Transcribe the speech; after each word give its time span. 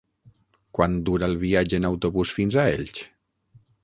Quant 0.77 0.95
dura 1.09 1.29
el 1.31 1.37
viatge 1.43 1.79
en 1.81 1.85
autobús 1.93 2.31
fins 2.39 2.57
a 2.57 2.65
Elx? 2.79 3.05